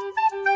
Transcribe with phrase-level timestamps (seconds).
[0.00, 0.49] Thank you.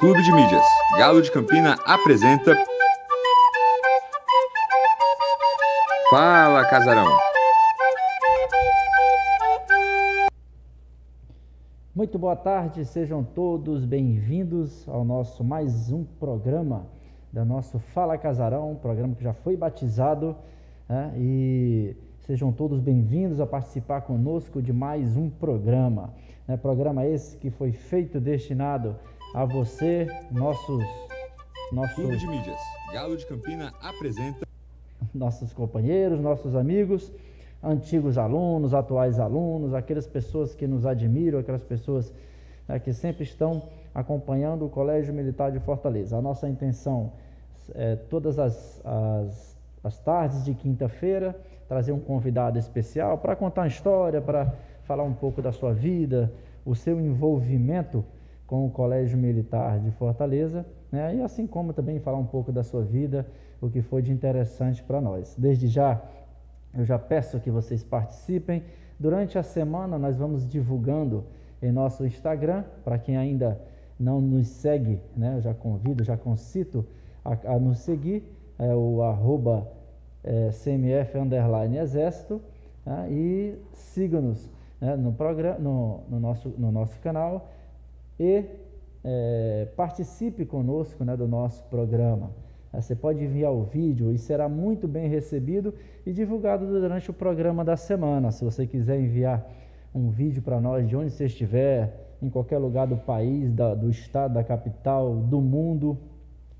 [0.00, 0.64] Clube de Mídias.
[0.98, 2.54] Galo de Campina apresenta.
[6.10, 7.06] Fala, Casarão.
[11.94, 16.86] Muito boa tarde, sejam todos bem-vindos ao nosso mais um programa
[17.32, 20.36] da nosso Fala Casarão, um programa que já foi batizado
[20.88, 21.12] né?
[21.16, 26.12] e sejam todos bem-vindos a participar conosco de mais um programa.
[26.46, 26.56] Né?
[26.56, 28.96] Programa esse que foi feito destinado
[29.34, 30.82] a você, nossos.
[31.72, 32.58] nossos Clube de Mídias.
[32.92, 34.46] Galo de Campina apresenta.
[35.14, 37.12] Nossos companheiros, nossos amigos,
[37.62, 42.12] antigos alunos, atuais alunos, aquelas pessoas que nos admiram, aquelas pessoas
[42.68, 43.62] né, que sempre estão
[43.94, 46.16] acompanhando o Colégio Militar de Fortaleza.
[46.16, 47.12] A nossa intenção
[47.74, 51.34] é todas as, as, as tardes de quinta-feira
[51.68, 54.52] trazer um convidado especial para contar uma história, para
[54.84, 56.32] falar um pouco da sua vida,
[56.64, 58.04] o seu envolvimento
[58.46, 61.16] com o Colégio Militar de Fortaleza, né?
[61.16, 63.26] e assim como também falar um pouco da sua vida,
[63.60, 65.34] o que foi de interessante para nós.
[65.38, 66.00] Desde já,
[66.76, 68.62] eu já peço que vocês participem.
[68.98, 71.24] Durante a semana, nós vamos divulgando
[71.62, 73.60] em nosso Instagram, para quem ainda
[73.98, 75.36] não nos segue, né?
[75.36, 76.84] eu já convido, já concito
[77.24, 78.22] a, a nos seguir,
[78.58, 79.66] é o arroba
[80.22, 82.40] é, CMF underline exército,
[82.84, 83.08] né?
[83.10, 84.53] e siga-nos
[84.84, 84.96] né?
[84.96, 87.48] no, programa, no, no, nosso, no nosso canal
[88.20, 88.44] e
[89.02, 92.30] é, participe conosco né, do nosso programa.
[92.70, 95.74] É, você pode enviar o vídeo e será muito bem recebido
[96.04, 98.30] e divulgado durante o programa da semana.
[98.30, 99.50] Se você quiser enviar
[99.94, 103.88] um vídeo para nós de onde você estiver, em qualquer lugar do país, da, do
[103.88, 105.96] estado, da capital, do mundo,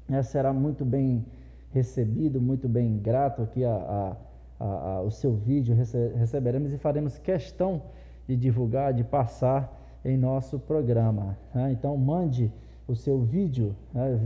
[0.08, 1.24] né, será muito bem
[1.72, 4.16] recebido, muito bem grato aqui a,
[4.58, 5.76] a, a, o seu vídeo.
[6.16, 7.82] Receberemos e faremos questão
[8.26, 11.38] de divulgar, de passar em nosso programa.
[11.54, 11.70] Né?
[11.72, 12.52] Então mande
[12.86, 14.20] o seu vídeo né,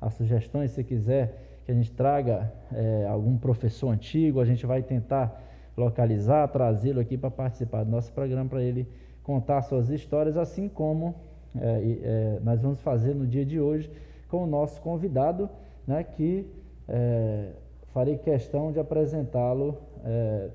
[0.00, 0.70] a sugestões.
[0.70, 5.42] Se quiser que a gente traga é, algum professor antigo, a gente vai tentar
[5.76, 8.86] localizar, trazê-lo aqui para participar do nosso programa, para ele
[9.24, 11.14] contar suas histórias, assim como
[11.56, 13.90] é, nós vamos fazer no dia de hoje
[14.28, 15.48] com o nosso convidado,
[15.86, 16.46] né, que
[17.92, 20.48] farei questão de apresentá-lo é,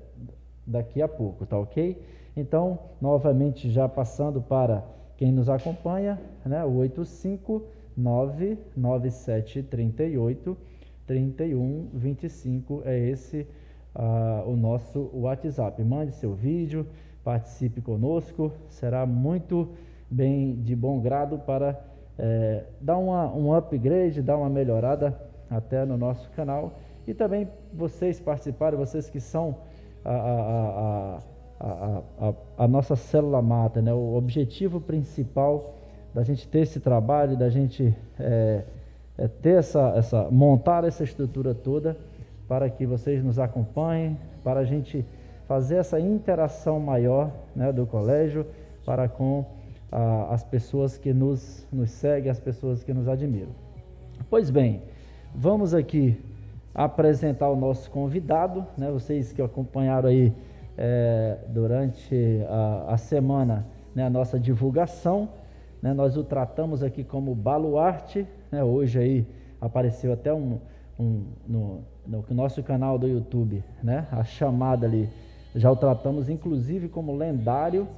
[0.66, 2.00] daqui a pouco, tá ok?
[2.36, 4.84] Então, novamente, já passando para
[5.16, 6.76] quem nos acompanha, né, o
[7.98, 10.56] 8599738
[11.06, 13.46] 3125 é esse
[13.94, 15.82] uh, o nosso WhatsApp.
[15.84, 16.84] Mande seu vídeo,
[17.22, 19.68] participe conosco, será muito
[20.10, 21.80] bem de bom grado para
[22.18, 25.16] é, dar uma, um upgrade, dar uma melhorada
[25.50, 26.72] até no nosso canal
[27.06, 29.56] e também vocês participarem, vocês que são
[30.04, 31.20] a, a,
[31.60, 33.92] a, a, nossa célula mata, né?
[33.92, 35.74] o objetivo principal
[36.12, 38.64] da gente ter esse trabalho, da gente é,
[39.16, 41.96] é ter essa, essa, montar essa estrutura toda
[42.48, 45.04] para que vocês nos acompanhem, para a gente
[45.46, 48.46] fazer essa interação maior né, do colégio
[48.84, 49.44] para com
[50.28, 53.52] as pessoas que nos, nos seguem, as pessoas que nos admiram.
[54.28, 54.82] Pois bem,
[55.34, 56.20] vamos aqui
[56.76, 58.90] apresentar o nosso convidado, né?
[58.90, 60.30] Vocês que acompanharam aí
[60.76, 62.14] é, durante
[62.50, 65.26] a, a semana né, a nossa divulgação,
[65.80, 65.94] né?
[65.94, 68.62] Nós o tratamos aqui como baluarte, né?
[68.62, 69.26] Hoje aí
[69.58, 70.58] apareceu até um,
[71.00, 74.06] um no, no nosso canal do YouTube, né?
[74.12, 75.08] A chamada ali,
[75.54, 77.88] já o tratamos inclusive como lendário,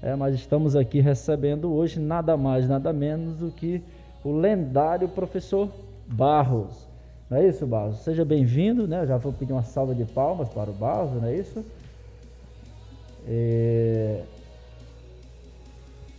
[0.00, 3.82] é, mas estamos aqui recebendo hoje nada mais, nada menos do que
[4.22, 5.68] o lendário professor
[6.06, 6.87] Barros.
[7.30, 7.98] Não é isso, Barros?
[7.98, 9.02] Seja bem-vindo, né?
[9.02, 11.62] Eu já vou pedir uma salva de palmas para o Barros, não é isso?
[13.26, 14.22] É...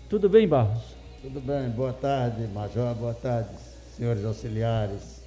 [0.07, 0.95] Tudo bem, Barros?
[1.21, 3.49] Tudo bem, boa tarde, Major, boa tarde,
[3.97, 5.23] senhores auxiliares.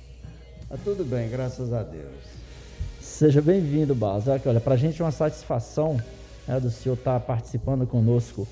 [0.68, 2.14] Tá tudo bem, graças a Deus.
[3.00, 4.24] Seja bem-vindo, Barros.
[4.28, 6.00] Olha, para a gente é uma satisfação
[6.46, 8.46] né, do senhor estar tá participando conosco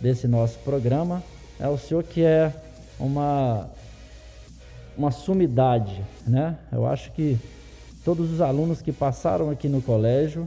[0.00, 1.22] desse nosso programa.
[1.60, 2.52] É o senhor que é
[2.98, 3.70] uma
[4.96, 6.56] uma sumidade, né?
[6.70, 7.38] Eu acho que
[8.04, 10.46] todos os alunos que passaram aqui no colégio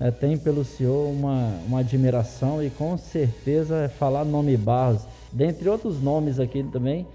[0.00, 5.68] é, têm pelo senhor uma, uma admiração e com certeza é falar nome Barros, dentre
[5.68, 7.06] outros nomes aqui também,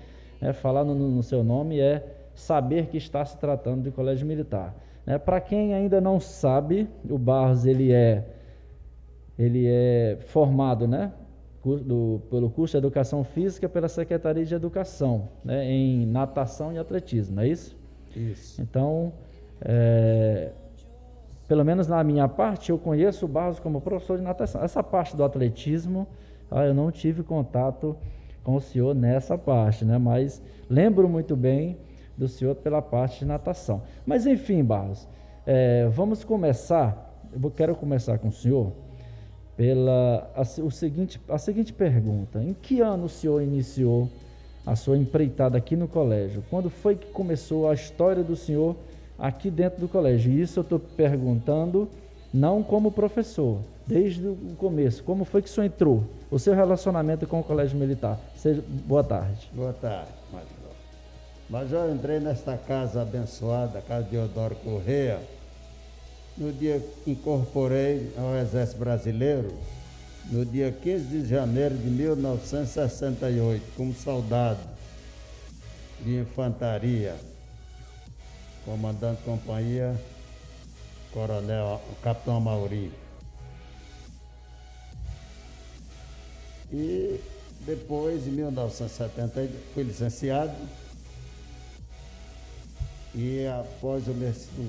[0.41, 2.03] é, falar no, no seu nome é
[2.33, 4.73] saber que está se tratando de colégio militar.
[5.05, 8.23] É, Para quem ainda não sabe, o Barros ele é
[9.37, 11.13] ele é formado, né,
[11.63, 17.35] do, pelo curso de Educação Física pela Secretaria de Educação, né, em natação e atletismo,
[17.35, 17.77] não é isso?
[18.15, 18.61] Isso.
[18.61, 19.13] Então,
[19.61, 20.51] é,
[21.47, 24.63] pelo menos na minha parte, eu conheço o Barros como professor de natação.
[24.63, 26.07] Essa parte do atletismo,
[26.49, 27.95] ah, eu não tive contato
[28.43, 29.97] com o senhor nessa parte, né?
[29.97, 31.77] Mas lembro muito bem
[32.17, 33.81] do senhor pela parte de natação.
[34.05, 35.07] Mas enfim, Barros,
[35.45, 37.27] é, vamos começar.
[37.31, 38.71] Eu quero começar com o senhor
[39.59, 44.09] pela a, o seguinte, a seguinte pergunta: Em que ano o senhor iniciou
[44.65, 46.41] a sua empreitada aqui no colégio?
[46.49, 48.77] Quando foi que começou a história do senhor
[49.17, 50.31] aqui dentro do colégio?
[50.31, 51.89] E isso eu estou perguntando
[52.33, 55.03] não como professor, desde o começo.
[55.03, 56.05] Como foi que o senhor entrou?
[56.31, 58.17] O seu relacionamento com o colégio militar?
[58.37, 59.49] Seja, boa tarde.
[59.53, 60.47] Boa tarde, Major.
[61.49, 65.19] Major, eu entrei nesta casa abençoada, casa de Odoro Correia
[66.39, 69.53] no dia incorporei ao Exército Brasileiro,
[70.31, 74.61] no dia 15 de janeiro de 1968, como soldado
[76.01, 77.15] de infantaria,
[78.63, 79.99] comandante companhia,
[81.11, 82.89] coronel, capitão Mauri.
[86.71, 87.19] E
[87.65, 90.55] depois, em 1970, fui licenciado.
[93.13, 94.13] E após o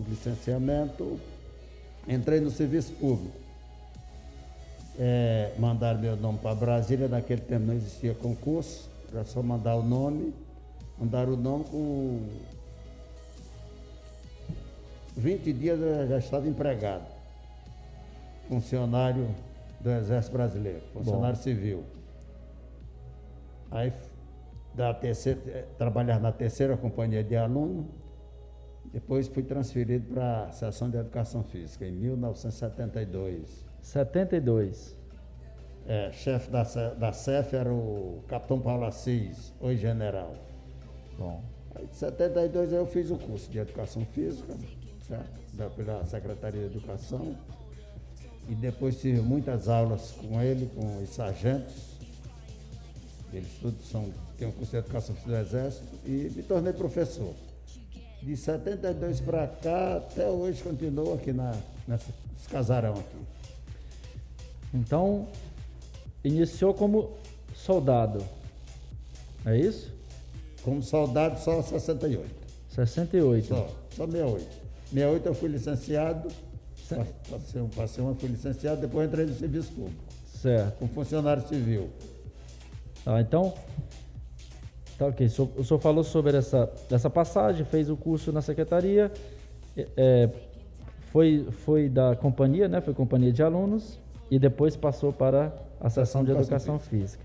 [0.08, 1.20] licenciamento,
[2.08, 3.38] Entrei no serviço público.
[4.98, 9.82] É, mandaram meu nome para Brasília, naquele tempo não existia concurso, era só mandar o
[9.82, 10.34] nome.
[10.98, 12.20] Mandaram o nome com
[15.16, 17.04] 20 dias eu já estava empregado.
[18.48, 19.28] Funcionário
[19.80, 21.42] do Exército Brasileiro, funcionário Bom.
[21.42, 21.84] civil.
[23.70, 23.92] Aí
[24.74, 27.86] da terceira, trabalhar na terceira companhia de aluno,
[28.92, 33.64] depois fui transferido para a seção de educação física em 1972.
[33.80, 34.96] 72.
[35.86, 40.34] É, chefe da, da CEF era o capitão Paulo Assis, hoje general.
[41.18, 41.42] Bom.
[41.74, 44.54] Aí, em 72 eu fiz o curso de educação física,
[45.06, 45.40] certo?
[45.54, 47.36] Da, pela Secretaria de Educação.
[48.48, 51.90] E depois tive muitas aulas com ele, com os sargentos.
[53.32, 57.32] Eles todos são, têm um curso de educação física do Exército e me tornei professor
[58.22, 61.54] de 72 para cá, até hoje continua aqui na,
[61.88, 62.12] nesse
[62.50, 63.16] casarão aqui.
[64.74, 65.26] Então,
[66.22, 67.16] iniciou como
[67.54, 68.24] soldado,
[69.44, 69.92] é isso?
[70.62, 72.28] Como soldado só 68.
[72.68, 73.46] 68.
[73.48, 74.60] Só, só 68.
[74.92, 76.28] 68 eu fui licenciado,
[77.30, 80.04] passei, passei uma, fui licenciado, depois entrei no serviço público.
[80.40, 80.78] Certo.
[80.78, 81.90] Como funcionário civil.
[83.06, 83.54] Ah, então,
[85.00, 85.26] Tá ok.
[85.56, 89.10] O senhor falou sobre essa, essa passagem, fez o curso na secretaria,
[89.96, 90.28] é,
[91.10, 92.82] foi, foi da companhia, né?
[92.82, 93.98] Foi companhia de alunos
[94.30, 97.24] e depois passou para a seção de educação física.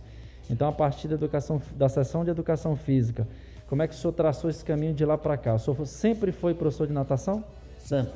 [0.49, 3.27] Então, a partir da, educação, da sessão de educação física,
[3.67, 5.55] como é que o senhor traçou esse caminho de lá para cá?
[5.55, 7.43] O senhor sempre foi professor de natação?
[7.79, 8.13] Sempre.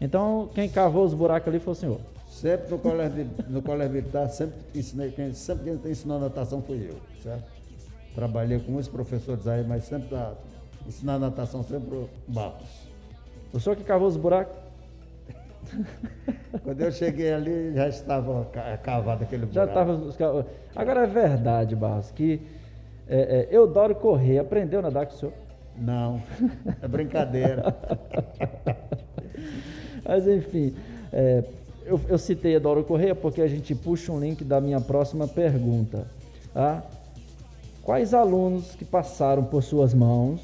[0.00, 2.00] Então, quem cavou os buracos ali foi o senhor?
[2.26, 6.96] Sempre no colégio, no colégio militar, sempre ensinei, quem, sempre quem ensinou natação foi eu,
[7.22, 7.51] certo?
[8.14, 10.34] Trabalhei com muitos professores aí, mas sempre para
[10.86, 12.88] ensinar natação sempre Barros.
[13.52, 14.56] O senhor que cavou os buracos?
[16.62, 18.46] Quando eu cheguei ali, já estava
[18.82, 19.54] cavado aquele buraco.
[19.54, 20.46] Já estava.
[20.74, 22.40] Agora é verdade, Barros, que
[23.08, 25.34] é, é, Eudoro Corrêa aprendeu a nadar com o senhor?
[25.76, 26.22] Não,
[26.82, 27.74] é brincadeira.
[30.04, 30.74] Mas enfim,
[31.12, 31.44] é,
[31.84, 35.26] eu, eu, citei a Dora Correia porque a gente puxa um link da minha próxima
[35.26, 36.06] pergunta.
[36.52, 36.82] Tá?
[37.82, 40.40] Quais alunos que passaram por suas mãos,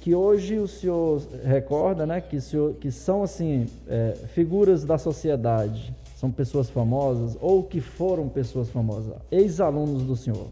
[0.00, 5.94] que hoje o senhor recorda, né, que, senhor, que são assim é, figuras da sociedade,
[6.16, 10.48] são pessoas famosas ou que foram pessoas famosas, ex-alunos do senhor?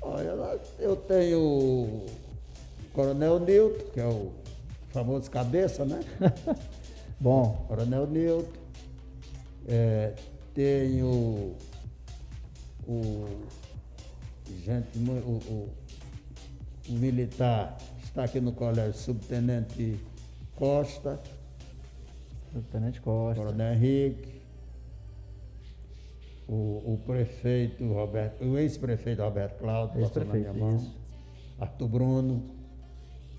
[0.00, 2.06] Olha, eu tenho o
[2.92, 4.32] Coronel Nilton, que é o
[4.90, 6.00] famoso cabeça, né?
[7.20, 7.64] Bom.
[7.68, 8.50] Coronel Nilton.
[9.68, 10.12] É,
[10.52, 11.54] tenho
[12.86, 13.26] o,
[14.64, 15.68] gente, o, o,
[16.88, 19.98] o militar está aqui no colégio, subtenente
[20.56, 21.20] Costa.
[22.52, 23.42] Subtenente Costa.
[23.42, 24.42] Coronel Henrique.
[26.48, 30.92] O, o prefeito Roberto, o ex-prefeito Roberto Cláudio, ex-prefeito, na minha mão.
[31.58, 32.42] Arthur Bruno,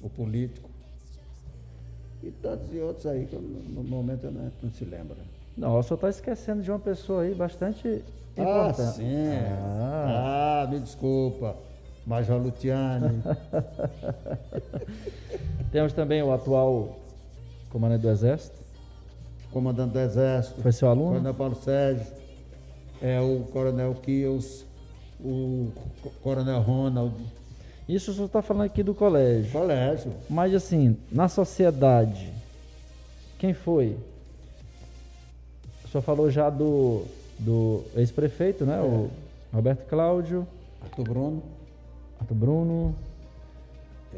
[0.01, 0.69] o político.
[2.23, 5.17] E tantos e outros aí que no momento não, não se lembra.
[5.55, 8.03] Não, senhor está esquecendo de uma pessoa aí bastante
[8.37, 8.81] ah, importante.
[8.81, 9.27] Ah, sim.
[9.61, 11.55] Ah, ah me desculpa.
[12.05, 13.21] Major Luciane.
[15.71, 16.99] Temos também o atual
[17.69, 18.57] comandante do Exército.
[19.51, 20.61] Comandante do Exército.
[20.61, 21.11] Foi seu aluno?
[21.11, 22.07] Coronel Paulo Sérgio.
[23.01, 24.65] É o Coronel Kills.
[25.23, 25.71] O
[26.21, 27.13] Coronel Ronald.
[27.87, 29.51] Isso o senhor está falando aqui do colégio.
[29.51, 30.13] Colégio.
[30.29, 32.33] Mas assim, na sociedade,
[33.37, 33.97] quem foi?
[35.93, 37.03] O senhor falou já do,
[37.37, 38.77] do ex-prefeito, né?
[38.77, 38.81] É.
[38.81, 39.11] O
[39.53, 40.47] Roberto Cláudio.
[40.81, 41.43] Arthur Bruno.
[42.19, 42.95] Arthur Bruno.
[44.11, 44.17] É...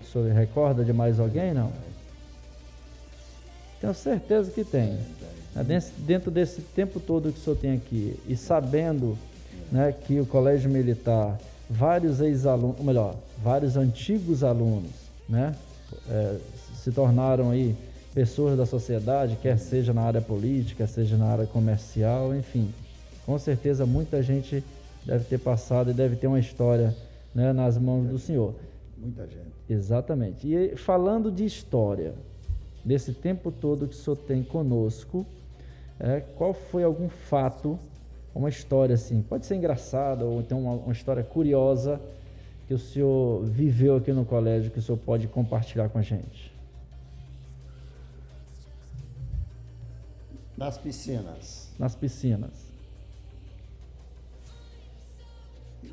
[0.00, 1.70] O senhor recorda de mais alguém, não?
[3.80, 4.98] Tenho certeza que tem.
[5.54, 5.62] É,
[5.98, 9.16] dentro desse tempo todo que o senhor tem aqui, e sabendo
[9.70, 11.38] né, que o Colégio Militar,
[11.70, 14.90] vários ex-alunos, melhor, vários antigos alunos,
[15.28, 15.54] né,
[16.10, 16.36] é,
[16.74, 17.76] se tornaram aí
[18.14, 22.72] pessoas da sociedade, quer seja na área política, seja na área comercial, enfim.
[23.24, 24.62] Com certeza muita gente
[25.04, 26.94] deve ter passado e deve ter uma história
[27.34, 28.54] né, nas mãos do senhor.
[28.98, 29.52] Muita gente.
[29.68, 30.46] Exatamente.
[30.46, 32.14] E falando de história,
[32.84, 35.26] desse tempo todo que o senhor tem conosco,
[35.98, 37.78] é, qual foi algum fato,
[38.34, 42.00] uma história assim, pode ser engraçada ou então uma, uma história curiosa
[42.66, 46.51] que o senhor viveu aqui no colégio que o senhor pode compartilhar com a gente?
[50.56, 51.68] Nas piscinas.
[51.78, 52.72] Nas piscinas.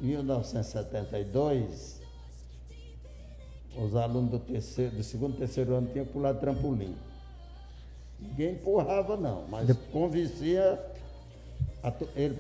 [0.02, 2.00] 1972,
[3.76, 6.96] os alunos do, terceiro, do segundo e terceiro ano tinham que pular trampolim.
[8.20, 9.74] Ninguém empurrava não, mas de...
[9.74, 10.80] convencia
[12.16, 12.38] ele,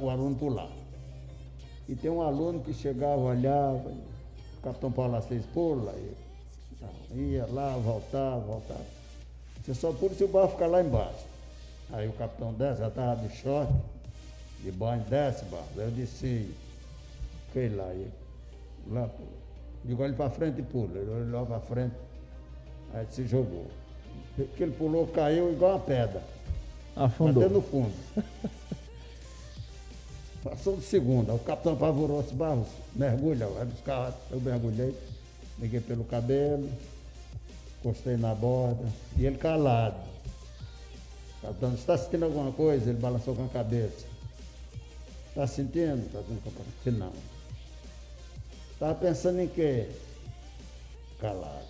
[0.00, 0.70] o aluno pular.
[1.88, 3.90] E tem um aluno que chegava, olhava,
[4.58, 6.16] o capitão Paulo Assis pula, e,
[7.14, 8.86] ia lá, voltava, voltava.
[9.62, 11.33] Você só pula se o barro ficar lá embaixo.
[11.92, 13.72] Aí o capitão desce, já estava de short,
[14.62, 15.68] de banho, desce, barro.
[15.76, 16.52] Eu disse,
[17.52, 17.92] fez lá.
[17.94, 18.08] E,
[18.88, 19.08] lá
[19.84, 20.98] digo, olha para frente e pula.
[20.98, 21.94] Ele olhou para frente,
[22.92, 23.66] aí se jogou.
[24.56, 26.22] Que ele pulou, caiu igual uma pedra.
[26.96, 27.44] Afundou.
[27.44, 27.92] Até no fundo.
[30.42, 31.32] Passou de segunda.
[31.32, 34.12] O capitão apavorou-se, Barros, mergulha, vai buscar.
[34.30, 34.94] Eu mergulhei,
[35.58, 36.68] peguei pelo cabelo,
[37.80, 38.84] encostei na borda,
[39.16, 40.13] e ele calado.
[41.44, 42.88] Capitão, está sentindo alguma coisa?
[42.88, 44.06] Ele balançou com a cabeça.
[45.28, 46.06] Está sentindo?
[46.06, 46.98] Está sentindo?
[46.98, 47.12] Não.
[48.72, 49.90] Estava pensando em quê?
[51.20, 51.66] Calado.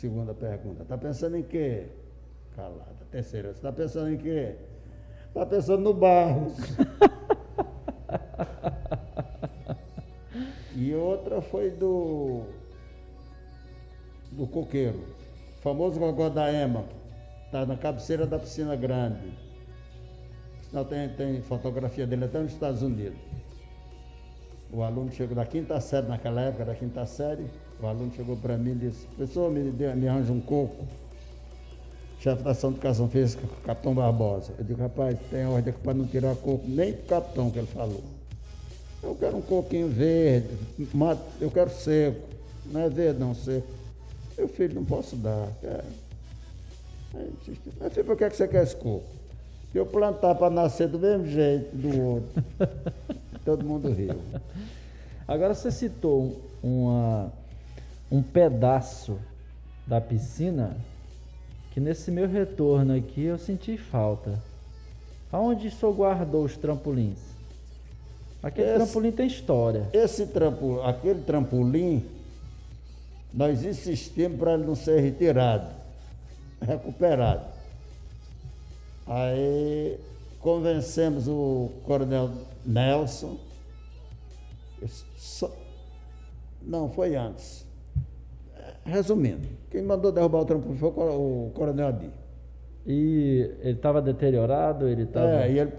[0.00, 0.82] Segunda pergunta.
[0.82, 1.86] Está pensando em quê?
[2.56, 2.96] Calado.
[3.12, 3.50] Terceira.
[3.50, 4.56] Está pensando em quê?
[5.28, 6.54] Está pensando no Barros.
[10.74, 12.42] e outra foi do.
[14.32, 15.00] do coqueiro.
[15.62, 16.98] Famoso gogó da Ema.
[17.50, 19.32] Está na cabeceira da piscina grande.
[20.72, 23.18] Não tem, tem fotografia dele até nos Estados Unidos.
[24.72, 27.44] O aluno chegou da quinta série, naquela época da quinta série,
[27.82, 30.86] o aluno chegou para mim e disse, professor, me, me arranja um coco.
[32.20, 34.52] Chefe da ação de educação física, capitão Barbosa.
[34.56, 38.04] Eu digo, rapaz, tem ordem para não tirar coco, nem pro capitão que ele falou.
[39.02, 40.56] Eu quero um coquinho verde,
[41.40, 42.28] eu quero seco.
[42.66, 43.66] Não é verde, não, seco.
[44.38, 45.48] Meu filho, não posso dar.
[47.14, 47.30] Aí,
[47.80, 49.04] mas filho, por que você quer esse coco?
[49.72, 52.44] eu plantar para nascer do mesmo jeito do outro.
[53.44, 54.16] Todo mundo riu.
[55.28, 57.32] Agora você citou uma,
[58.10, 59.16] um pedaço
[59.86, 60.76] da piscina
[61.72, 64.40] que nesse meu retorno aqui eu senti falta.
[65.30, 67.18] Aonde o senhor guardou os trampolins?
[68.42, 69.88] Aquele Esse- trampolim tem história.
[69.92, 72.04] Esse trampo, aquele trampolim,
[73.32, 75.68] nós insistimos para ele não ser retirado,
[76.66, 77.44] recuperado.
[79.06, 79.98] Aí
[80.40, 82.30] convencemos o coronel
[82.64, 83.36] Nelson.
[85.16, 85.50] Só-
[86.62, 87.66] não, foi antes.
[88.84, 92.10] Resumindo, quem mandou derrubar o trampolim foi o coro- o coronel Adi.
[92.86, 95.44] E ele estava deteriorado, ele estava.
[95.44, 95.72] É, e ele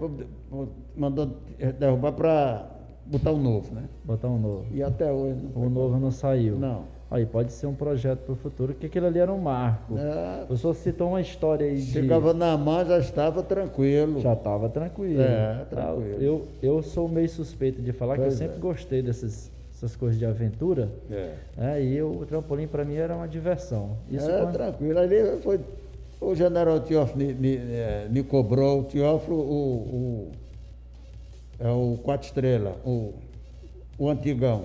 [0.96, 1.26] mandou
[1.78, 2.70] derrubar para
[3.06, 3.88] botar um novo, né?
[4.04, 4.66] Botar um novo.
[4.72, 6.58] E até hoje O novo não saiu.
[6.58, 6.84] Não.
[7.12, 9.98] Aí pode ser um projeto para o futuro, porque aquilo ali era um marco.
[9.98, 11.82] É, O senhor citou uma história aí de.
[11.92, 14.18] Chegava na mão, já estava tranquilo.
[14.20, 15.20] Já estava tranquilo.
[15.20, 16.22] É, tranquilo.
[16.22, 18.60] Eu, eu sou meio suspeito de falar que Pois eu sempre é.
[18.60, 20.88] gostei dessas, dessas coisas de aventura.
[21.10, 23.90] É, É, e eu, o trampolim para mim era uma diversão.
[24.10, 24.98] Isso é quando- tranquilo.
[24.98, 25.60] Ali foi.
[26.18, 30.32] O general Teófilo me, me, eh, me cobrou, o Teófilo, o, o,
[31.60, 33.12] é o Quatro Estrelas, o,
[33.98, 34.62] o antigão.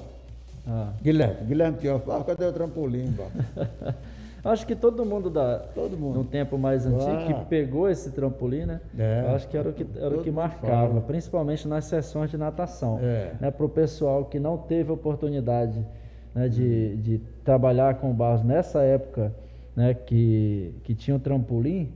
[0.68, 0.92] Ah.
[1.02, 3.14] Guilherme, Guilherme Teófilo, ah, cadê o trampolim?
[4.44, 6.20] Acho que todo mundo da, Todo mundo.
[6.20, 7.26] no tempo mais antigo Ah.
[7.26, 8.80] que pegou esse trampolim, né?
[8.98, 9.26] É.
[9.36, 11.02] Acho que era o que, era o Todo que mundo marcava, fala.
[11.02, 13.00] principalmente nas sessões de natação.
[13.02, 13.32] É.
[13.42, 13.52] Né?
[13.52, 15.86] Para o pessoal que não teve oportunidade
[16.34, 19.34] né, de, de trabalhar com barros nessa época
[19.76, 21.92] né, que, que tinha o trampolim,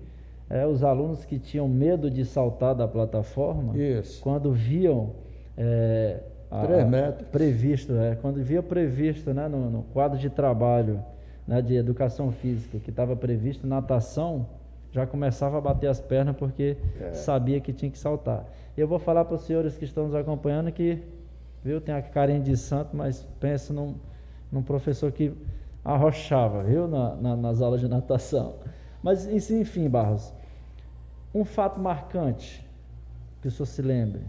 [0.49, 4.21] é, os alunos que tinham medo de saltar da plataforma, Isso.
[4.21, 5.11] quando viam
[5.57, 6.19] é,
[6.51, 7.27] a- Três metros.
[7.29, 11.01] previsto, é, quando via previsto né, no, no quadro de trabalho
[11.47, 14.45] né, de educação física, que estava previsto natação,
[14.91, 17.13] já começava a bater as pernas porque É.
[17.13, 18.45] sabia que tinha que saltar.
[18.77, 21.01] Eu vou falar para os senhores que estão nos acompanhando que,
[21.63, 23.95] viu, tem a carinha de santo, mas pensa num,
[24.51, 25.33] num professor que
[25.83, 28.55] arrochava, viu, na- na- nas aulas de natação.
[29.01, 30.33] Mas, enfim, Barros,
[31.33, 32.65] um fato marcante
[33.41, 34.21] que o senhor se lembre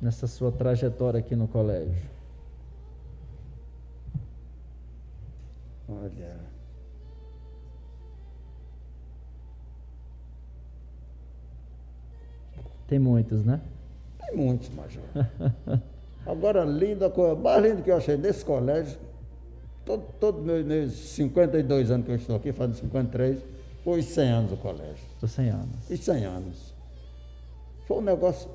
[0.00, 2.08] nessa sua trajetória aqui no colégio.
[5.88, 6.36] Olha.
[12.86, 13.60] Tem muitos, né?
[14.18, 15.02] Tem muitos, Major.
[16.26, 18.98] Agora, linda coisa, mais linda que eu achei nesse colégio,
[19.84, 23.38] todo, todo meus, meus 52 anos que eu estou aqui, fazendo 53,
[23.82, 25.04] foi os 100 anos do colégio.
[25.20, 25.90] Dos 100 anos.
[25.90, 26.77] Os 100 anos.
[27.88, 28.48] Foi um negócio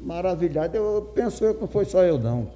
[0.00, 0.76] maravilhado.
[0.76, 2.48] Eu penso eu que não foi só eu, não.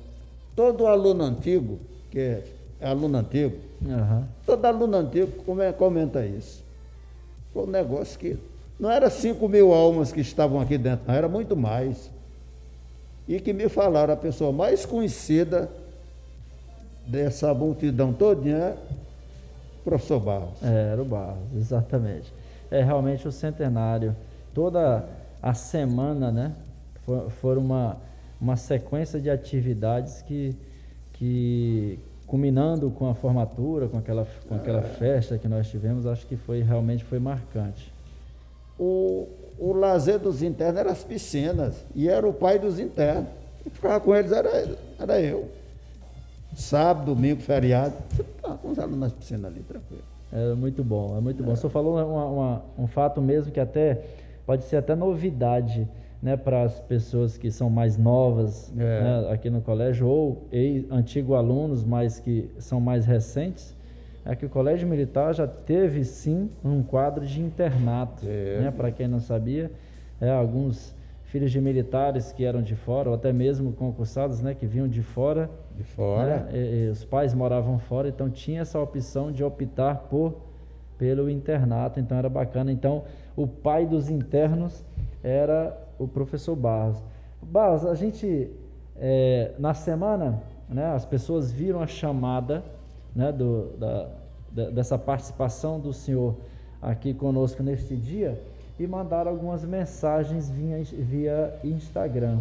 [0.56, 1.78] Todo aluno antigo,
[2.10, 2.42] que é,
[2.80, 3.56] é aluno antigo,
[3.88, 4.24] Aham.
[4.44, 6.62] todo aluno antigo come- comenta isso.
[7.52, 8.36] Foi um negócio que
[8.78, 12.10] não era 5 mil almas que estavam aqui dentro, não, era muito mais.
[13.28, 15.70] E que me falaram, a pessoa mais conhecida
[17.06, 18.76] dessa multidão todinha é
[19.80, 20.62] o professor Barros.
[20.62, 22.32] É, era o Barros, exatamente.
[22.70, 24.14] É realmente o centenário.
[24.52, 25.04] Toda
[25.44, 26.52] a semana, né?
[27.40, 27.98] Foi uma,
[28.40, 30.56] uma sequência de atividades que,
[31.12, 36.34] que culminando com a formatura, com aquela, com aquela festa que nós tivemos, acho que
[36.34, 37.92] foi realmente foi marcante.
[38.78, 39.28] O,
[39.58, 43.28] o lazer dos internos eram as piscinas, e era o pai dos internos.
[43.66, 45.50] E ficava com eles, era, era eu.
[46.56, 47.94] Sábado, domingo, feriado,
[48.40, 50.02] tá com os alunos nas piscinas ali, tranquilo.
[50.32, 51.52] É muito bom, é muito bom.
[51.52, 54.00] O senhor falou uma- uma- um fato mesmo que até
[54.46, 55.88] pode ser até novidade
[56.22, 59.02] né, para as pessoas que são mais novas É.
[59.02, 60.48] né, aqui no colégio ou
[60.90, 63.76] antigos alunos, mas que são mais recentes.
[64.24, 68.60] É que o Colégio Militar já teve sim um quadro de internato, É.
[68.62, 69.70] né, para quem não sabia,
[70.18, 74.64] é, alguns filhos de militares que eram de fora, ou até mesmo concursados, né, que
[74.66, 76.44] vinham de fora, De fora.
[76.44, 76.48] né?
[76.54, 80.36] E- e os pais moravam fora, então tinha essa opção de optar por
[80.96, 82.70] pelo internato, então era bacana.
[82.70, 83.02] Então,
[83.36, 84.84] o pai dos internos
[85.22, 86.98] era o professor Barros.
[87.42, 88.50] Barros, a gente
[88.96, 92.62] é, na semana, né, as pessoas viram a chamada
[93.14, 94.08] né, do, da,
[94.50, 96.36] da- dessa participação do senhor
[96.80, 98.40] aqui conosco neste dia
[98.78, 102.38] e mandaram algumas mensagens via, via Instagram.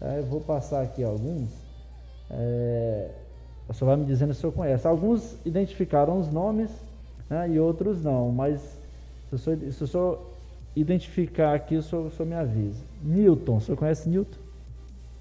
[0.00, 1.50] É, eu vou passar aqui alguns.
[2.30, 3.10] É,
[3.68, 4.86] o senhor vai me dizendo se senhor conhece.
[4.86, 6.70] Alguns identificaram os nomes
[7.28, 8.77] né, e outros não, mas
[9.28, 10.30] se o senhor, se o senhor
[10.76, 12.82] identificar aqui, o senhor, o senhor me avisa.
[13.02, 14.38] Newton, o senhor conhece Newton?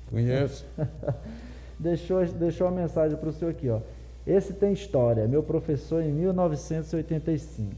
[0.10, 0.65] Conheço.
[1.80, 3.80] Deixou, deixou uma mensagem para o senhor aqui, ó.
[4.26, 7.76] Esse tem história, meu professor em 1985.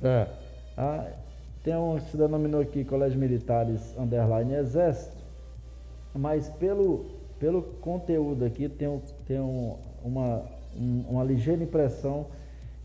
[0.00, 0.32] Certo.
[0.76, 1.06] Ah,
[1.64, 5.16] tem um que se denominou aqui Colégio Militares Underline Exército,
[6.14, 7.06] mas pelo,
[7.40, 10.42] pelo conteúdo aqui tem, um- tem um- uma,
[10.78, 12.26] um- uma ligeira impressão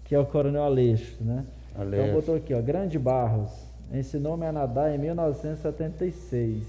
[0.04, 1.46] que é o Coronel Aleixo, né?
[1.76, 2.14] Então Aleixo.
[2.14, 3.52] botou aqui, ó, Grande Barros,
[3.94, 6.64] ensinou-me a nadar em 1976,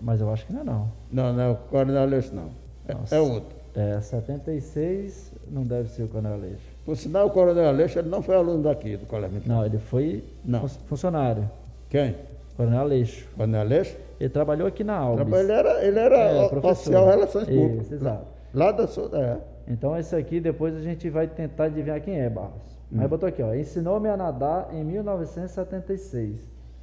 [0.00, 0.88] mas eu acho que não é não.
[1.12, 2.48] Não, não, o Coronel Aleixo não.
[2.88, 3.54] É, é outro.
[3.74, 6.76] É, 76 não deve ser o Coronel Aleixo.
[6.84, 9.52] Por sinal, o Coronel Aleixo ele não foi aluno daqui, do Colégio Militar.
[9.54, 10.60] Não, ele foi Não.
[10.66, 11.48] fun- funcionário.
[11.90, 12.14] Quem?
[12.56, 13.26] Coronel Aleixo.
[13.36, 13.96] Coronel Aleixo?
[14.18, 15.16] Ele trabalhou aqui na Alves.
[15.26, 17.92] Traba- Ele era, ele era É, oficial de Relações Isso, Públicas.
[17.92, 18.24] exato.
[18.54, 19.10] Lá da sua.
[19.12, 19.36] É.
[19.68, 22.75] Então esse aqui depois a gente vai tentar adivinhar quem é Barros.
[22.96, 23.54] Aí botou aqui, ó.
[23.54, 26.38] Ensinou-me a nadar em 1976.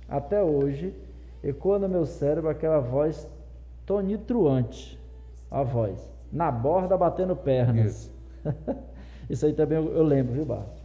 [0.10, 0.94] Até hoje,
[1.44, 3.28] ecoa no meu cérebro aquela voz
[3.86, 5.00] tonitruante.
[5.50, 6.12] A voz.
[6.32, 7.94] Na borda batendo pernas.
[7.96, 8.12] Isso.
[9.30, 10.84] Isso aí também eu, eu lembro, viu, Barros?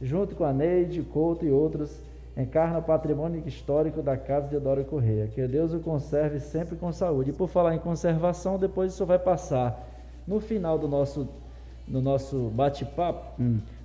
[0.00, 1.98] Junto com a Neide, Couto e outros,
[2.36, 5.26] encarna o patrimônio histórico da casa de Eudório Correia.
[5.26, 7.30] Que Deus o conserve sempre com saúde.
[7.30, 9.88] E por falar em conservação, depois isso vai passar
[10.26, 11.28] no final do nosso,
[11.86, 13.40] do nosso bate-papo.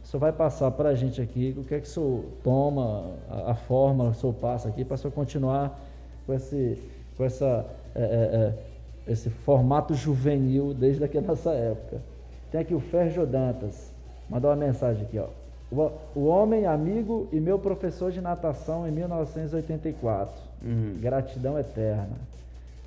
[0.09, 3.51] Isso vai passar para a gente aqui o que é que o senhor toma, a,
[3.51, 5.79] a forma que o senhor passa aqui, para o senhor continuar
[6.25, 6.81] com esse,
[7.15, 8.53] com essa, é, é, é,
[9.11, 12.01] esse formato juvenil desde aqui a nossa época.
[12.51, 13.91] Tem aqui o Ferjo Dantas,
[14.27, 15.27] mandou uma mensagem aqui, ó.
[15.71, 20.33] O, o homem amigo e meu professor de natação em 1984.
[20.99, 22.17] Gratidão eterna.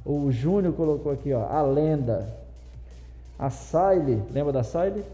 [0.04, 2.28] O Júnior colocou aqui, ó, a lenda.
[3.38, 5.04] A Saile, lembra da Saile?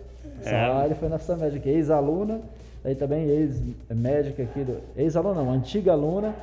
[0.43, 2.41] Saile foi nossa médica, ex-aluna,
[2.85, 4.79] aí também ex-médica aqui do.
[4.97, 6.35] Ex-aluna não, antiga aluna,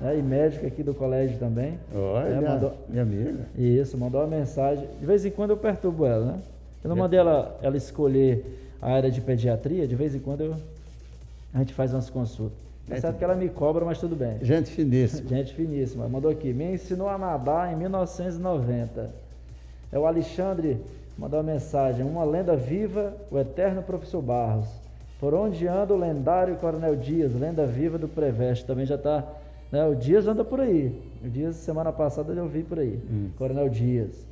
[0.00, 1.78] né, e médica aqui do colégio também.
[1.94, 3.38] Olha, É, minha, mandou- minha amiga.
[3.56, 4.86] Isso, mandou uma mensagem.
[5.00, 6.38] De vez em quando eu perturbo ela, né?
[6.84, 8.44] Eu não mandei ela, ela escolher
[8.80, 10.54] a área de pediatria, de vez em quando eu,
[11.52, 12.56] a gente faz umas consultas.
[12.90, 14.36] É É, certo que ela me cobra, mas tudo bem.
[14.40, 15.28] Gente finíssima.
[15.28, 16.08] Gente finíssima.
[16.08, 16.52] Mandou aqui.
[16.54, 19.10] Me ensinou a nadar em 1990.
[19.92, 20.78] É o Alexandre,
[21.18, 22.06] mandou uma mensagem.
[22.06, 24.68] Uma lenda viva, o eterno professor Barros.
[25.18, 28.64] Por onde anda o lendário Coronel Dias, lenda viva do Preveste.
[28.64, 29.24] Também já está.
[29.72, 30.96] Né, o Dias anda por aí.
[31.22, 32.98] O Dias, semana passada, eu vi por aí.
[33.36, 34.24] Coronel Dias.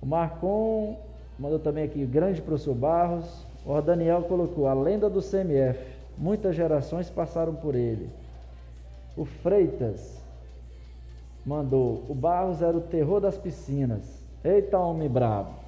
[0.00, 0.96] O Marcon
[1.38, 2.04] mandou também aqui.
[2.06, 3.46] Grande professor Barros.
[3.64, 5.78] O Daniel colocou a lenda do CMF.
[6.16, 8.08] Muitas gerações passaram por ele.
[9.16, 10.18] O Freitas
[11.44, 14.02] mandou: O Barros era o terror das piscinas.
[14.42, 15.61] Eita, homem brabo.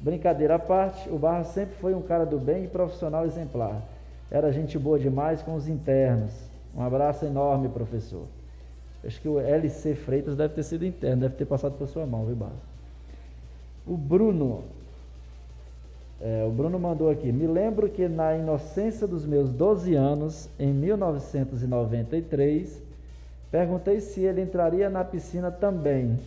[0.00, 3.82] Brincadeira à parte, o Barros sempre foi um cara do bem e profissional exemplar.
[4.30, 6.32] Era gente boa demais com os internos.
[6.74, 8.24] Um abraço enorme, professor.
[9.04, 12.24] Acho que o LC Freitas deve ter sido interno, deve ter passado por sua mão,
[12.24, 12.70] viu, Barros?
[13.86, 14.62] O Bruno.
[16.20, 17.32] é, o Bruno mandou aqui.
[17.32, 22.82] Me lembro que na inocência dos meus 12 anos, em 1993,
[23.50, 26.20] perguntei se ele entraria na piscina também.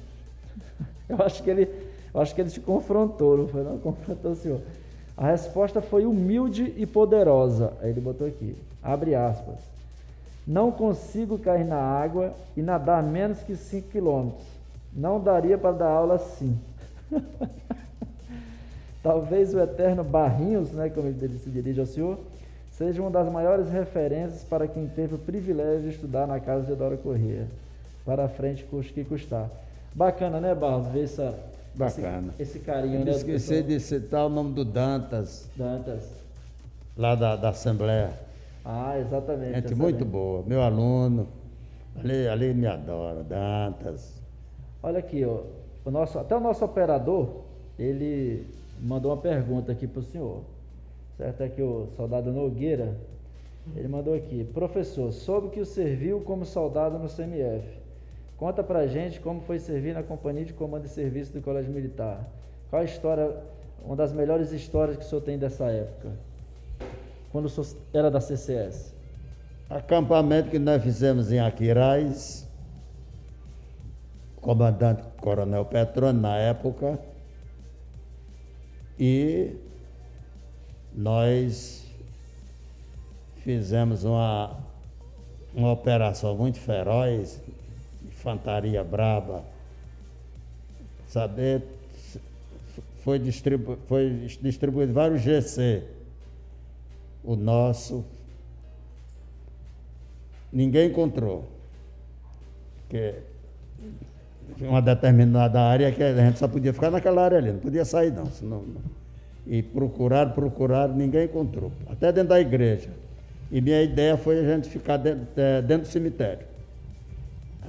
[1.08, 1.70] Eu acho que ele,
[2.14, 3.64] eu acho que ele te confrontou, não foi?
[3.64, 4.62] Não confrontou o senhor.
[5.18, 7.74] A resposta foi humilde e poderosa.
[7.82, 9.58] Aí ele botou aqui, abre aspas.
[10.46, 14.44] Não consigo cair na água e nadar menos que 5 quilômetros.
[14.94, 16.58] Não daria para dar aula assim.
[19.02, 22.18] Talvez o eterno Barrinhos, né, como ele se dirige ao senhor,
[22.72, 26.72] seja uma das maiores referências para quem teve o privilégio de estudar na casa de
[26.72, 27.48] Eudoro Corrêa.
[28.06, 29.50] Para frente, custe que custar.
[29.94, 30.88] Bacana, né, Barros?
[30.88, 31.38] Ver essa,
[31.76, 32.34] Bacana.
[32.40, 33.12] Esse, esse carinho, Eu né?
[33.12, 36.04] esqueci de citar o nome do Dantas, Dantas.
[36.96, 38.12] lá da, da Assembleia.
[38.64, 39.56] Ah, exatamente.
[39.56, 41.28] Gente muito boa, meu aluno.
[42.00, 44.14] Ali, ali me adora, Dantas.
[44.82, 45.42] Olha aqui, ó,
[45.86, 47.42] o nosso, até o nosso operador,
[47.78, 48.46] ele
[48.82, 50.42] mandou uma pergunta aqui para o senhor.
[51.18, 51.42] Certo?
[51.42, 52.96] É que o soldado Nogueira,
[53.76, 57.83] ele mandou aqui, professor, soube que o serviu como soldado no CMF.
[58.44, 62.28] Conta pra gente como foi servir na companhia de comando e serviço do Colégio Militar.
[62.70, 63.38] Qual a história,
[63.86, 66.12] uma das melhores histórias que o senhor tem dessa época?
[67.32, 68.94] Quando o senhor era da CCS?
[69.70, 72.46] Acampamento que nós fizemos em Aquiraz,
[74.42, 77.00] comandante Coronel Petrone na época,
[79.00, 79.56] e
[80.94, 81.88] nós
[83.38, 84.58] fizemos uma,
[85.56, 87.42] uma operação muito feroz,
[88.24, 89.44] infantaria braba,
[91.10, 91.62] saber,
[93.04, 95.84] foi, distribu foi distribuído vários GC,
[97.22, 98.06] o nosso
[100.52, 101.46] ninguém encontrou.
[102.84, 103.16] Porque
[104.62, 108.12] uma determinada área que a gente só podia ficar naquela área ali, não podia sair
[108.12, 108.28] não.
[108.28, 108.82] Senão, não.
[109.46, 111.72] E procuraram, procuraram, ninguém encontrou.
[111.90, 112.90] Até dentro da igreja.
[113.52, 116.53] E minha ideia foi a gente ficar dentro, eh, dentro do cemitério.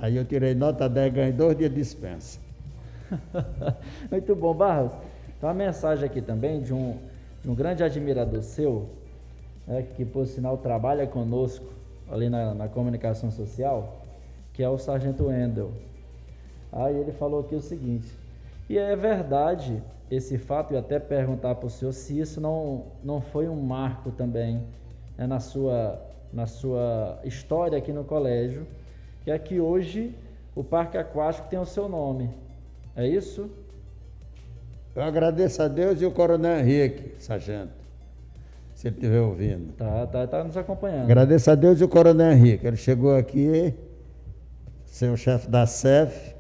[0.05, 2.39] Aí eu tirei nota 10 ganhei dois dias de dispensa.
[4.13, 4.93] Muito bom, Barros.
[5.41, 6.99] Tem uma mensagem aqui também de um,
[7.43, 8.87] de um grande admirador seu,
[9.67, 11.65] né, que por sinal trabalha conosco
[12.13, 13.97] ali na, na comunicação social,
[14.53, 15.73] que é o Sargento Wendel.
[16.71, 18.13] Aí ele falou aqui o seguinte,
[18.69, 23.23] e é verdade esse fato e até perguntar para o senhor se isso não, não
[23.23, 24.61] foi um marco também
[25.17, 25.99] né, na, sua,
[26.31, 28.67] na sua história aqui no colégio,
[29.25, 30.15] que é que hoje
[30.55, 32.31] o Parque Aquático tem o seu nome.
[32.95, 33.51] É isso?
[34.95, 37.73] Eu agradeço a Deus e o Coronel Henrique, sargento,
[38.75, 39.73] se ele estiver ouvindo.
[39.73, 41.05] Tá, tá, tá nos acompanhando.
[41.05, 42.67] Agradeço a Deus e o Coronel Henrique.
[42.67, 43.75] Ele chegou aqui,
[44.85, 46.37] ser o chefe da CEF,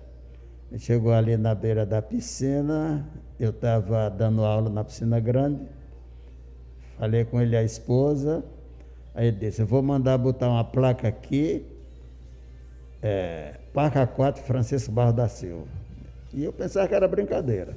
[0.70, 3.08] ele chegou ali na beira da piscina,
[3.40, 5.62] eu estava dando aula na piscina grande,
[6.98, 8.44] falei com ele a esposa,
[9.14, 11.66] aí ele disse, eu vou mandar botar uma placa aqui,
[13.04, 15.66] é, Parque 4 Francisco Barro da Silva.
[16.32, 17.76] E eu pensava que era brincadeira.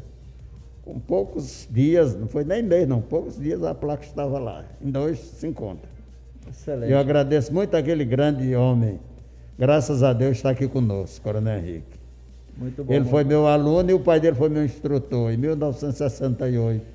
[0.85, 4.63] Com poucos dias, não foi nem mês, não, poucos dias a placa estava lá.
[4.81, 5.89] Ainda hoje se encontra.
[6.49, 6.89] Excelente.
[6.89, 9.01] Eu agradeço muito aquele grande homem.
[9.59, 11.99] Graças a Deus está aqui conosco, Coronel Henrique.
[12.55, 12.93] Muito bom.
[12.93, 16.85] Ele foi meu aluno e o pai dele foi meu instrutor, em 1968.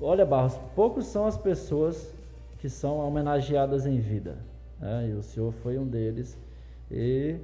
[0.00, 2.14] Olha, Barros, poucos são as pessoas
[2.60, 4.36] que são homenageadas em vida.
[4.80, 5.08] Né?
[5.10, 6.36] E o senhor foi um deles.
[6.90, 7.36] E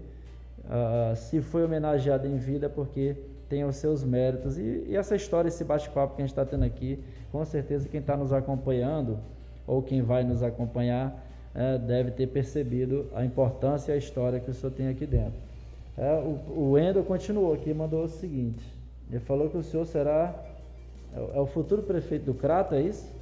[0.69, 3.17] ah, se foi homenageado em vida, é porque
[3.49, 4.59] tem os seus méritos.
[4.59, 6.99] E, e essa história, esse bate-papo que a gente está tendo aqui,
[7.31, 9.19] com certeza quem está nos acompanhando,
[9.67, 11.23] ou quem vai nos acompanhar,
[11.55, 15.39] é, deve ter percebido a importância e a história que o senhor tem aqui dentro.
[15.97, 18.65] É, o, o Wendel continuou aqui mandou o seguinte:
[19.11, 20.35] ele falou que o senhor será.
[21.15, 23.13] É, é o futuro prefeito do Crato, é isso?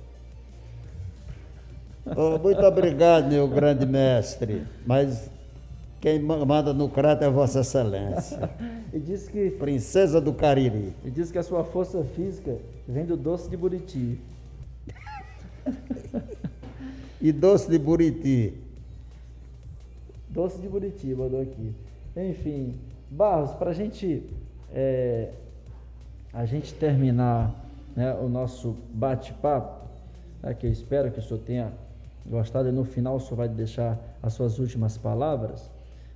[2.16, 4.66] Oh, muito obrigado, meu grande mestre.
[4.85, 5.30] Mas
[6.02, 8.50] quem ma- manda no crato é Vossa Excelência.
[8.92, 10.92] E disse que, Princesa do Cariri.
[11.02, 14.18] e disse que a sua força física vem do doce de Buriti.
[17.18, 18.52] E doce de Buriti.
[20.28, 21.72] Doce de Buriti, mandou aqui.
[22.14, 22.74] Enfim,
[23.10, 24.22] Barros, para a gente,
[24.74, 25.30] é,
[26.34, 27.54] a gente terminar
[27.96, 29.86] né, o nosso bate-papo,
[30.42, 31.72] né, que eu espero que o senhor tenha
[32.26, 35.70] gostado, e no final o senhor vai deixar as suas últimas palavras.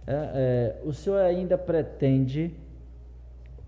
[0.06, 2.54] É, é, o senhor ainda pretende,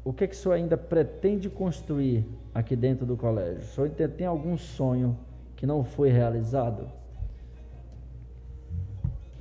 [0.04, 2.24] o que, que o senhor ainda pretende construir
[2.54, 3.62] aqui dentro do colégio?
[3.62, 5.18] O senhor ainda tem algum sonho
[5.56, 6.88] que não foi realizado?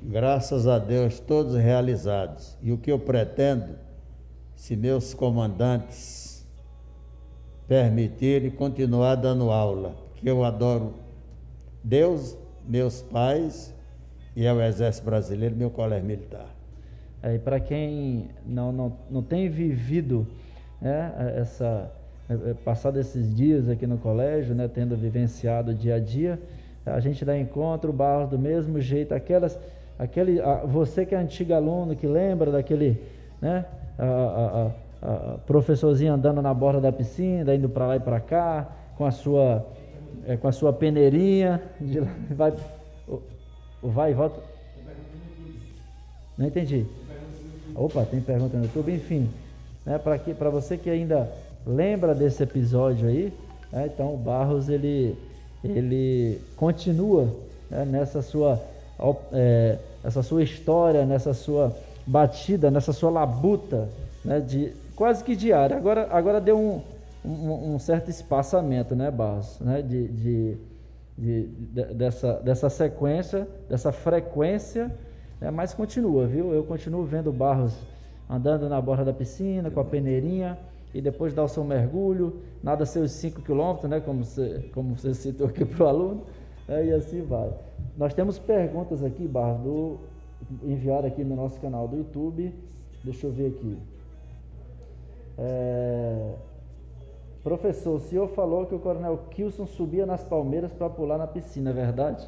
[0.02, 2.58] Graças a Deus, todos realizados.
[2.62, 3.76] E o que eu pretendo,
[4.56, 6.48] se meus comandantes
[7.68, 10.94] permitirem, continuar dando aula, porque eu adoro
[11.84, 13.74] Deus, meus pais
[14.36, 16.57] e é o Exército Brasileiro, meu colégio militar.
[17.24, 20.26] É, para quem não, não, não tem vivido
[20.82, 21.92] né, essa
[22.30, 26.40] é, é, passado esses dias aqui no colégio, né, tendo vivenciado dia a dia,
[26.86, 29.60] a gente dá encontro, Barros do mesmo jeito, aquelas,
[29.98, 33.02] aquele, a- você que é antigo aluno, que lembra daquele,
[33.42, 33.66] né,
[33.98, 38.70] a, a- a- professorzinho andando na borda da piscina, indo para lá e para cá,
[38.96, 39.66] com a sua,
[40.28, 42.00] é, com a sua peneirinha, de
[42.34, 42.54] vai,
[43.82, 44.40] vai e volta.
[46.38, 46.86] Não entendi.
[47.78, 49.30] Opa, tem pergunta no YouTube, enfim.
[49.86, 51.30] Né, Para você que ainda
[51.66, 53.32] lembra desse episódio aí,
[53.72, 55.16] né, então o Barros ele,
[55.64, 57.28] ele continua
[57.70, 58.60] né, nessa sua,
[59.32, 63.88] é, essa sua história, nessa sua batida, nessa sua labuta,
[64.26, 65.78] né, de, quase que diária.
[65.78, 66.82] Agora, agora deu um,
[67.24, 69.58] um, um certo espaçamento, né, Barros?
[69.60, 70.58] Né, de, de,
[71.18, 74.92] de- de- dessa, dessa sequência, dessa frequência,
[75.40, 76.54] né, mas continua, viu?
[76.54, 77.78] Eu continuo vendo o Barros
[78.30, 80.58] andando na borda da piscina, com a peneirinha,
[80.94, 85.14] e depois dar o seu mergulho, nada seus 5 quilômetros, né, como você, como você
[85.14, 86.22] citou aqui para o aluno,
[86.68, 87.52] né, e assim vai.
[87.98, 90.00] Nós temos perguntas aqui, Barros, do,
[90.64, 92.54] enviaram aqui no nosso canal do YouTube,
[93.04, 93.78] deixa eu ver aqui.
[95.38, 96.34] É,
[97.48, 101.70] Professor, o senhor falou que o Coronel Kilson subia nas palmeiras para pular na piscina,
[101.70, 102.28] é verdade?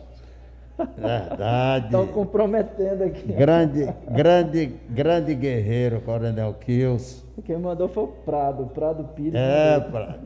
[0.98, 1.86] Verdade.
[1.86, 3.32] Estão comprometendo aqui.
[3.32, 7.24] Grande, grande, grande guerreiro, Coronel Kills.
[7.44, 9.34] Quem mandou foi o Prado, Prado Pires.
[9.36, 9.92] É, mandou.
[9.92, 10.18] pra...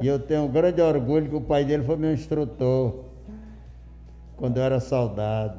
[0.00, 3.04] e eu tenho um grande orgulho que o pai dele foi meu instrutor
[4.36, 5.58] quando eu era soldado.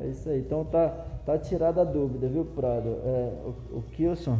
[0.00, 0.38] É isso aí.
[0.38, 0.88] Então tá,
[1.26, 2.98] tá tirada a dúvida, viu, Prado?
[3.04, 4.38] É, o, o Kilson.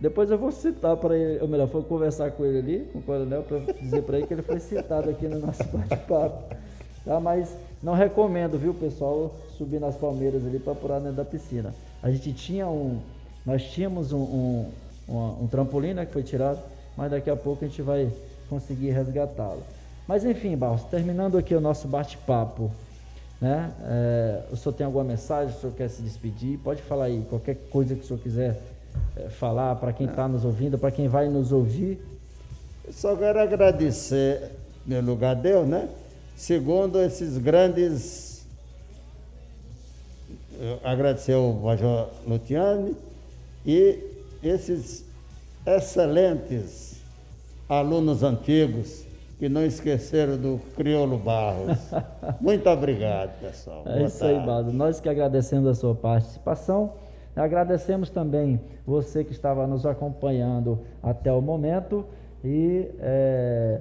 [0.00, 3.02] Depois eu vou citar para ele, ou melhor, vou conversar com ele ali, com o
[3.02, 6.54] coronel, para dizer para ele que ele foi citado aqui no nosso bate-papo.
[7.04, 7.18] Tá?
[7.18, 11.74] Mas não recomendo, viu, pessoal, subir nas palmeiras ali para pular dentro da piscina.
[12.02, 12.98] A gente tinha um.
[13.44, 14.70] Nós tínhamos um, um,
[15.08, 16.58] uma- um trampolim, né, que foi tirado,
[16.96, 18.10] mas daqui a pouco a gente vai
[18.48, 19.62] conseguir resgatá-lo.
[20.08, 22.70] Mas enfim, Barros, terminando aqui o nosso bate-papo,
[23.40, 23.70] né?
[23.84, 25.54] É, o senhor tem alguma mensagem?
[25.54, 26.58] O senhor quer se despedir?
[26.58, 28.56] Pode falar aí, qualquer coisa que o senhor quiser
[29.16, 32.00] é, falar para quem está nos ouvindo, para quem vai nos ouvir.
[32.90, 34.52] Só quero agradecer,
[34.86, 35.88] meu lugar deu, né?
[36.36, 38.46] Segundo esses grandes.
[40.84, 42.94] Agradecer ao Major Lutiani
[43.64, 43.98] e
[44.42, 45.04] esses
[45.66, 47.02] excelentes
[47.68, 49.04] alunos antigos
[49.38, 51.78] que não esqueceram do Criolo Barros.
[52.40, 53.82] Muito obrigado, pessoal.
[53.86, 54.38] É Boa isso tarde.
[54.38, 54.72] aí, Baldo.
[54.72, 56.92] Nós que agradecemos a sua participação.
[57.34, 62.04] Agradecemos também você que estava nos acompanhando até o momento
[62.42, 63.80] e é,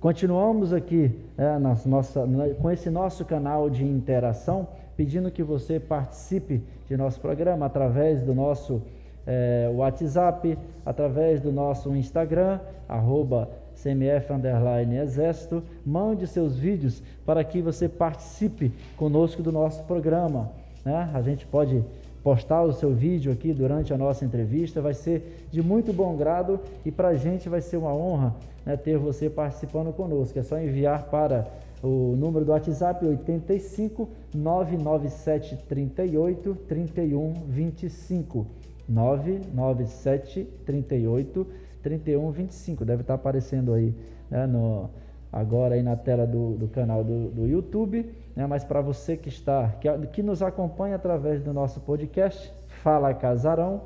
[0.00, 2.26] continuamos aqui é, nossa,
[2.60, 8.34] com esse nosso canal de interação, pedindo que você participe de nosso programa através do
[8.34, 8.82] nosso
[9.26, 17.60] é, WhatsApp, através do nosso Instagram, arroba CMF Underline Exército, mande seus vídeos para que
[17.60, 20.50] você participe conosco do nosso programa.
[20.84, 21.10] Né?
[21.12, 21.84] A gente pode
[22.26, 26.58] postar o seu vídeo aqui durante a nossa entrevista, vai ser de muito bom grado
[26.84, 28.34] e para a gente vai ser uma honra
[28.64, 30.36] né, ter você participando conosco.
[30.36, 31.46] É só enviar para
[31.80, 38.44] o número do WhatsApp 85 997 38 31 25
[38.88, 41.46] 997 38
[41.80, 42.84] 31 25.
[42.84, 43.94] Deve estar aparecendo aí
[44.28, 44.90] né, no,
[45.32, 48.04] agora aí na tela do, do canal do, do YouTube
[48.36, 48.46] né?
[48.46, 53.80] mas para você que está, que, que, nos acompanha através do nosso podcast, Fala Casarão,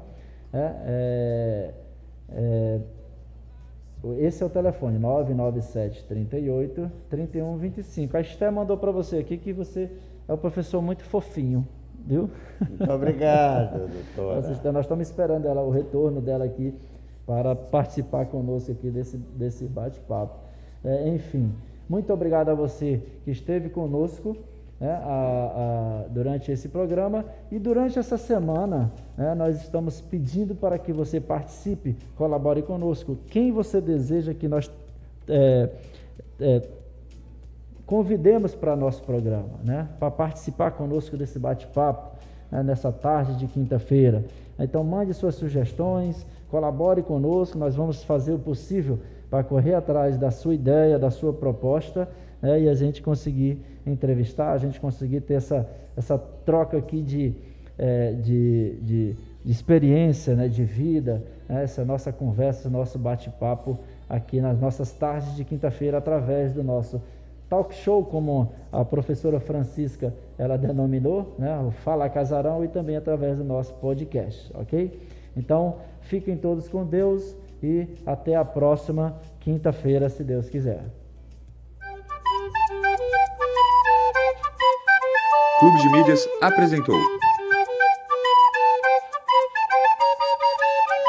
[0.52, 0.76] né?
[0.84, 1.74] é,
[2.30, 2.80] é,
[4.18, 8.16] esse é o telefone, 997 38 31 25.
[8.16, 9.90] A Esté mandou para você aqui que você
[10.26, 11.66] é um professor muito fofinho,
[12.06, 12.30] viu?
[12.66, 13.86] Muito obrigado,
[14.16, 14.72] doutora.
[14.72, 16.74] Nós estamos esperando ela, o retorno dela aqui
[17.26, 20.38] para participar conosco aqui desse, desse bate-papo.
[20.82, 21.52] É, enfim,
[21.90, 24.36] muito obrigado a você que esteve conosco
[24.78, 30.78] né, a, a, durante esse programa e durante essa semana né, nós estamos pedindo para
[30.78, 33.18] que você participe, colabore conosco.
[33.26, 34.70] Quem você deseja que nós
[35.28, 35.68] é,
[36.38, 36.62] é,
[37.84, 42.16] convidemos para nosso programa, né, para participar conosco desse bate-papo
[42.52, 44.24] né, nessa tarde de quinta-feira.
[44.56, 49.00] Então mande suas sugestões, colabore conosco, nós vamos fazer o possível
[49.30, 52.08] para correr atrás da sua ideia, da sua proposta,
[52.42, 57.34] né, e a gente conseguir entrevistar, a gente conseguir ter essa, essa troca aqui de,
[57.78, 64.40] é, de, de, de, experiência, né, de vida, né, essa nossa conversa, nosso bate-papo aqui
[64.40, 67.00] nas nossas tardes de quinta-feira através do nosso
[67.48, 73.38] talk show, como a professora Francisca ela denominou, né, o Fala Casarão e também através
[73.38, 74.98] do nosso podcast, ok?
[75.36, 80.84] Então, fiquem todos com Deus e até a próxima quinta-feira, se Deus quiser.
[85.58, 86.98] Clube de Mídias apresentou.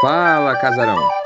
[0.02, 1.21] Fala, Casarão!